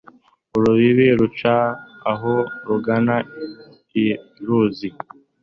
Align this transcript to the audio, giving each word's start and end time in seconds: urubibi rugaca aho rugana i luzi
urubibi 0.57 1.05
rugaca 1.19 1.55
aho 2.11 2.33
rugana 2.67 3.15
i 4.03 4.05
luzi 4.45 4.89